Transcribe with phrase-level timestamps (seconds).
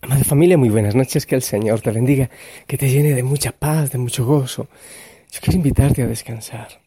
[0.00, 2.30] Amada familia, muy buenas noches, que el Señor te bendiga,
[2.66, 4.68] que te llene de mucha paz, de mucho gozo.
[5.30, 6.80] Yo quiero invitarte a descansar.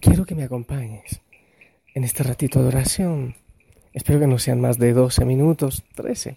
[0.00, 1.20] Quiero que me acompañes
[1.94, 3.36] en este ratito de oración.
[3.92, 6.36] Espero que no sean más de 12 minutos, 13.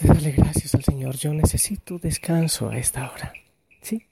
[0.00, 1.16] De darle gracias al Señor.
[1.16, 3.32] Yo necesito descanso a esta hora.
[3.80, 4.06] ¿Sí?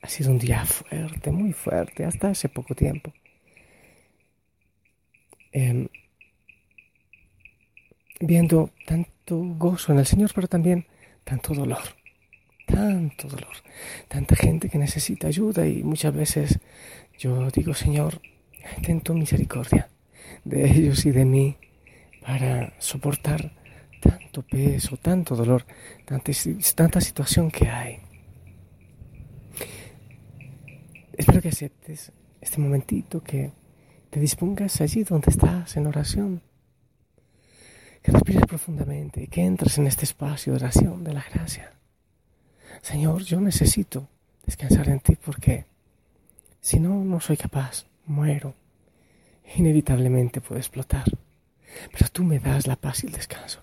[0.00, 3.12] Ha sido un día fuerte, muy fuerte, hasta hace poco tiempo.
[5.52, 5.88] Eh,
[8.20, 10.86] viendo tanto gozo en el Señor, pero también
[11.24, 11.82] tanto dolor,
[12.66, 13.56] tanto dolor,
[14.08, 16.58] tanta gente que necesita ayuda y muchas veces
[17.18, 18.20] yo digo, Señor,
[18.82, 19.88] ten tu misericordia
[20.44, 21.56] de ellos y de mí
[22.20, 23.52] para soportar
[24.00, 25.64] tanto peso, tanto dolor,
[26.04, 26.32] tanta,
[26.74, 27.98] tanta situación que hay.
[31.16, 33.52] Espero que aceptes este momentito, que
[34.10, 36.42] te dispongas allí donde estás en oración
[38.06, 41.72] que respires profundamente y que entres en este espacio de oración de la gracia.
[42.80, 44.06] Señor, yo necesito
[44.46, 45.64] descansar en ti porque
[46.60, 48.54] si no, no soy capaz, muero.
[49.56, 51.02] Inevitablemente puedo explotar.
[51.90, 53.58] Pero tú me das la paz y el descanso.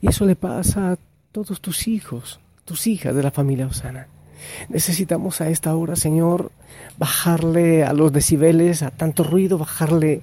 [0.00, 0.98] Y eso le pasa a
[1.32, 4.06] todos tus hijos, tus hijas de la familia Osana.
[4.68, 6.52] Necesitamos a esta hora, Señor,
[6.98, 10.20] bajarle a los decibeles, a tanto ruido, bajarle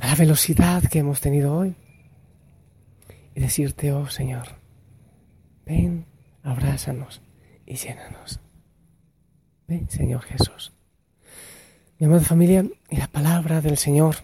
[0.00, 1.74] a la velocidad que hemos tenido hoy
[3.34, 4.48] y decirte, oh Señor,
[5.64, 6.06] ven,
[6.42, 7.22] abrázanos
[7.66, 8.40] y llénanos.
[9.68, 10.72] Ven, Señor Jesús.
[11.98, 14.16] Mi amada familia, y la palabra del Señor,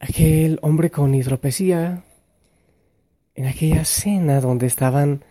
[0.00, 2.04] aquel hombre con hidropesía,
[3.34, 5.24] en aquella cena donde estaban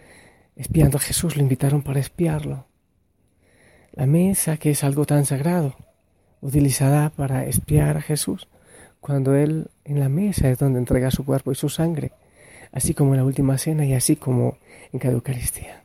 [0.56, 2.68] espiando a Jesús, lo invitaron para espiarlo.
[3.94, 5.76] La mesa, que es algo tan sagrado,
[6.42, 8.48] utilizada para espiar a Jesús,
[9.04, 12.14] cuando Él en la mesa es donde entrega su cuerpo y su sangre,
[12.72, 14.58] así como en la última cena y así como
[14.94, 15.84] en cada Eucaristía.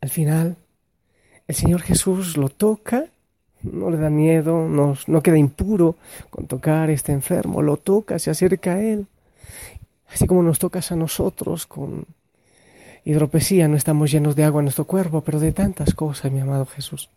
[0.00, 0.56] Al final,
[1.46, 3.04] el Señor Jesús lo toca,
[3.62, 5.96] no le da miedo, no, no queda impuro
[6.30, 9.06] con tocar a este enfermo, lo toca, se acerca a Él,
[10.10, 12.06] así como nos tocas a nosotros con
[13.04, 16.64] hidropesía, no estamos llenos de agua en nuestro cuerpo, pero de tantas cosas, mi amado
[16.64, 17.10] Jesús.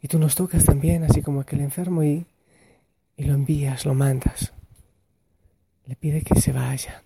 [0.00, 2.24] Y tú nos tocas también, así como aquel enfermo, y
[3.18, 4.54] y lo envías, lo mandas.
[5.84, 7.02] Le pide que se vaya.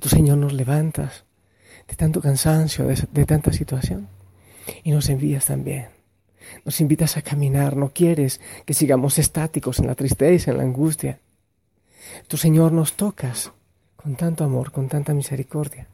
[0.00, 1.24] Tú, Señor, nos levantas
[1.88, 4.08] de tanto cansancio, de, tanta situación,
[4.82, 5.88] y nos envías también.
[6.64, 11.20] Nos invitas a caminar, no quieres que sigamos estáticos en la tristeza, en la angustia.
[12.26, 13.52] Tú, Señor, nos tocas
[13.96, 15.86] con tanto amor, con tanta misericordia.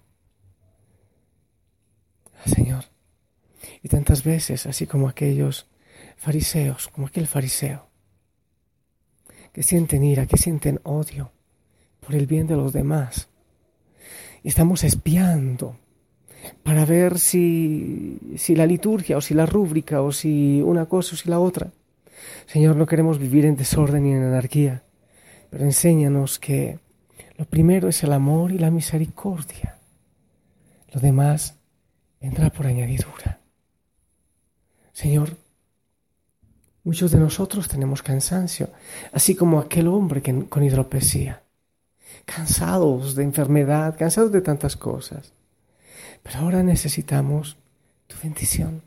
[2.39, 2.84] Ah, Señor,
[3.83, 5.67] y tantas veces, así como aquellos
[6.17, 7.89] fariseos, como aquel fariseo,
[9.56, 11.33] que sienten ira, que sienten odio
[12.00, 13.31] por el bien de los demás.
[14.43, 15.78] Y estamos espiando
[16.62, 21.16] para ver si, si la liturgia o si la rúbrica o si una cosa o
[21.16, 21.72] si la otra.
[22.45, 24.83] Señor, no queremos vivir en desorden y en anarquía,
[25.49, 26.78] pero enséñanos que
[27.39, 29.78] lo primero es el amor y la misericordia.
[30.93, 31.56] Lo demás
[32.21, 33.41] vendrá por añadidura.
[34.93, 35.39] Señor,
[36.87, 38.71] Muchos de nosotros tenemos cansancio,
[39.13, 41.43] así como aquel hombre que, con hidropesía.
[42.25, 45.33] Cansados de enfermedad, cansados de tantas cosas.
[46.23, 47.57] Pero ahora necesitamos
[48.07, 48.85] tu bendición.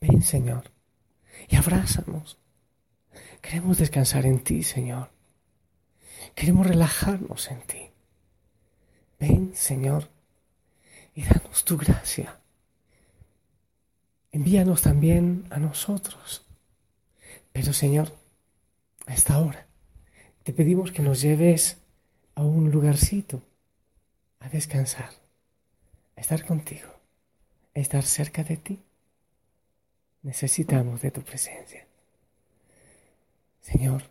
[0.00, 0.64] Ven, Señor,
[1.48, 2.38] y abrázanos.
[3.40, 5.10] Queremos descansar en ti, Señor.
[6.34, 7.90] Queremos relajarnos en ti.
[9.20, 10.08] Ven, Señor,
[11.14, 12.41] y danos tu gracia
[14.32, 16.44] envíanos también a nosotros.
[17.52, 18.12] Pero Señor,
[19.06, 19.66] a esta hora
[20.42, 21.78] te pedimos que nos lleves
[22.34, 23.42] a un lugarcito
[24.40, 25.10] a descansar,
[26.16, 26.88] a estar contigo,
[27.74, 28.80] a estar cerca de ti.
[30.22, 31.86] Necesitamos de tu presencia.
[33.60, 34.02] Señor,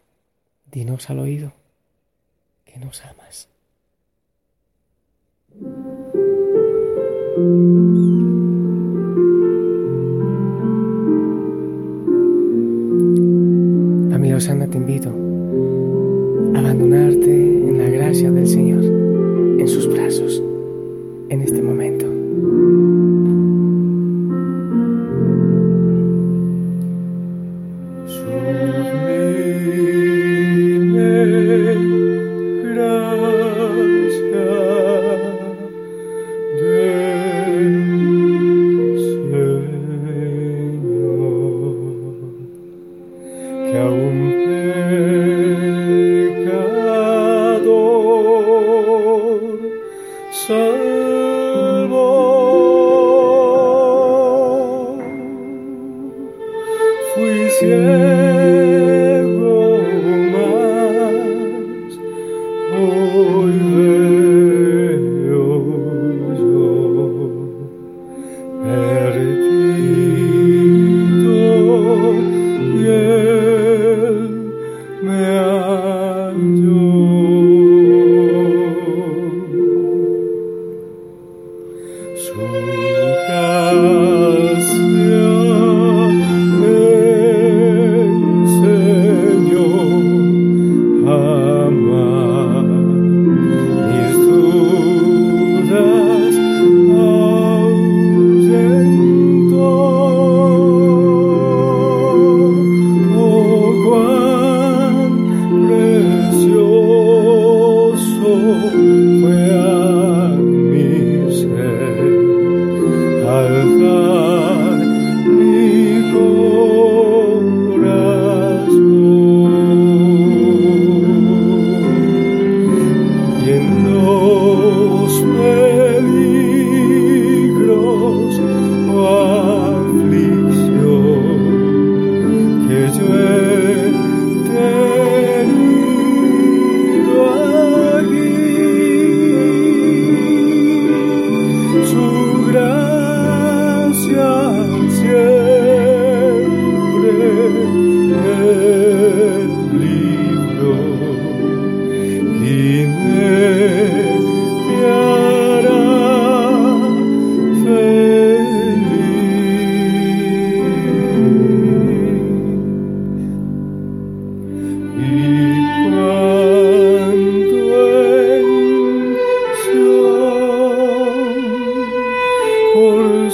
[0.71, 1.53] dinos al oído
[2.65, 3.49] que nos amas.
[14.41, 20.41] Sana, te invito a abandonarte en la gracia del Señor, en sus brazos,
[21.29, 21.60] en este
[57.15, 58.70] 会见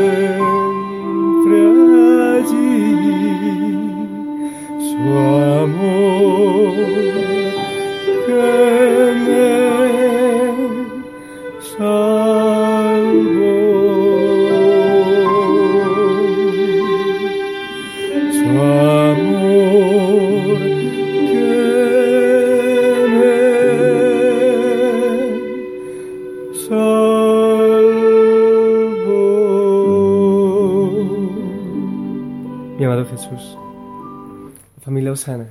[35.12, 35.46] Osana,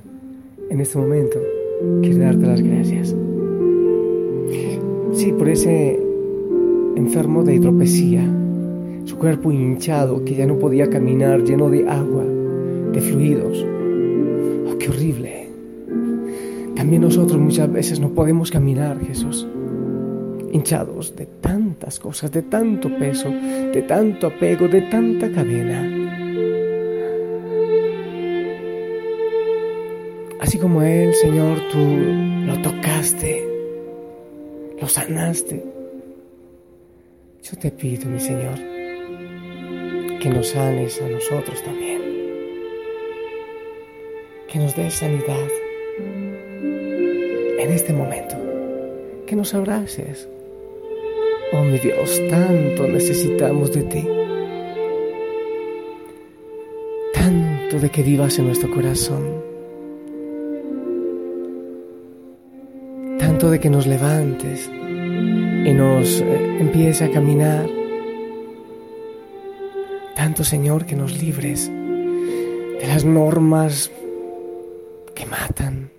[0.70, 1.38] en este momento
[2.02, 3.14] quiero darte las gracias.
[5.14, 6.00] Sí, por ese
[6.96, 8.24] enfermo de hidropesía,
[9.04, 13.64] su cuerpo hinchado que ya no podía caminar, lleno de agua, de fluidos.
[14.68, 15.48] Oh, qué horrible.
[16.74, 19.46] También nosotros muchas veces no podemos caminar, Jesús,
[20.50, 26.01] hinchados de tantas cosas, de tanto peso, de tanto apego, de tanta cadena.
[30.42, 33.48] Así como Él, Señor, tú lo tocaste,
[34.80, 35.64] lo sanaste.
[37.44, 38.58] Yo te pido, mi Señor,
[40.18, 42.02] que nos sanes a nosotros también.
[44.48, 45.48] Que nos des sanidad
[47.58, 48.34] en este momento.
[49.26, 50.28] Que nos abraces.
[51.52, 54.08] Oh mi Dios, tanto necesitamos de ti.
[57.14, 59.51] Tanto de que vivas en nuestro corazón
[63.50, 67.68] de que nos levantes y nos eh, empiece a caminar.
[70.14, 73.90] Tanto, Señor, que nos libres de las normas
[75.14, 75.90] que matan,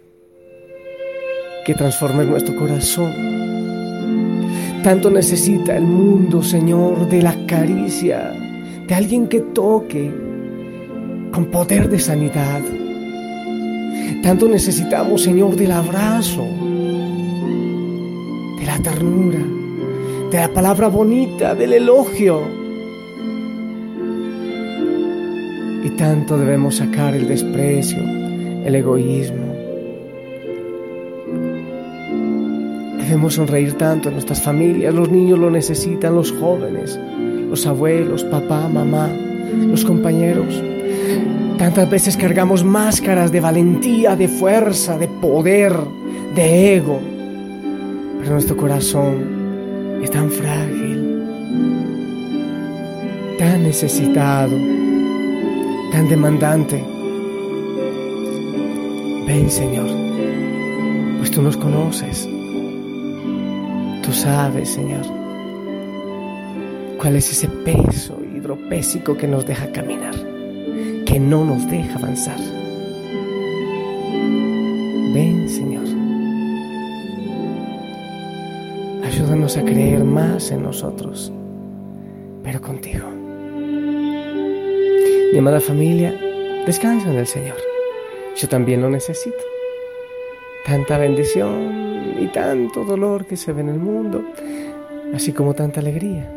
[1.65, 3.11] que transformen nuestro corazón.
[4.83, 8.31] Tanto necesita el mundo, Señor, de la caricia,
[8.87, 10.11] de alguien que toque
[11.31, 12.61] con poder de sanidad.
[14.21, 16.45] Tanto necesitamos, Señor, del abrazo
[18.83, 19.39] ternura,
[20.29, 22.41] de la palabra bonita, del elogio.
[25.83, 29.53] Y tanto debemos sacar el desprecio, el egoísmo.
[32.99, 36.99] Debemos sonreír tanto en nuestras familias, los niños lo necesitan, los jóvenes,
[37.49, 39.09] los abuelos, papá, mamá,
[39.67, 40.61] los compañeros.
[41.57, 45.73] Tantas veces cargamos máscaras de valentía, de fuerza, de poder,
[46.35, 46.99] de ego.
[48.23, 51.25] Pero nuestro corazón es tan frágil,
[53.37, 54.55] tan necesitado,
[55.91, 56.81] tan demandante.
[59.27, 59.89] Ven Señor,
[61.17, 62.25] pues tú nos conoces.
[64.03, 65.05] Tú sabes, Señor,
[66.97, 70.15] cuál es ese peso hidropésico que nos deja caminar,
[71.05, 72.62] que no nos deja avanzar.
[79.23, 81.31] Ayúdanos a creer más en nosotros,
[82.43, 83.07] pero contigo.
[85.31, 86.13] Mi amada familia,
[86.65, 87.55] descansa en el Señor.
[88.35, 89.37] Yo también lo necesito.
[90.65, 94.25] Tanta bendición y tanto dolor que se ve en el mundo,
[95.13, 96.29] así como tanta alegría.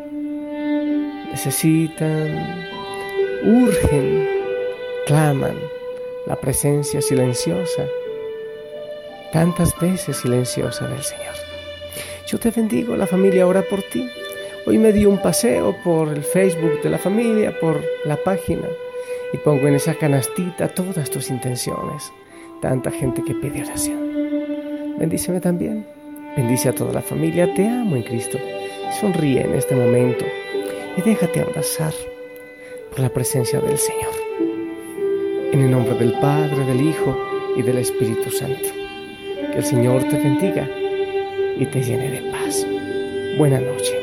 [1.33, 2.69] Necesitan,
[3.45, 4.29] urgen,
[5.07, 5.57] claman
[6.29, 7.83] la presencia silenciosa,
[9.33, 11.46] tantas veces silenciosa del Señor.
[12.27, 14.11] Yo te bendigo, la familia ora por ti.
[14.67, 18.67] Hoy me di un paseo por el Facebook de la familia, por la página,
[19.33, 22.13] y pongo en esa canastita todas tus intenciones.
[22.61, 24.99] Tanta gente que pide oración.
[24.99, 25.87] Bendíceme también.
[26.37, 27.55] Bendice a toda la familia.
[27.55, 28.39] Te amo en Cristo.
[28.99, 30.25] Sonríe en este momento
[30.97, 31.95] y déjate abrazar
[32.91, 34.15] por la presencia del Señor.
[35.53, 37.17] En el nombre del Padre, del Hijo
[37.55, 38.69] y del Espíritu Santo.
[39.53, 40.69] Que el Señor te bendiga
[41.59, 42.67] y te llene de paz.
[43.39, 43.95] Buena noche.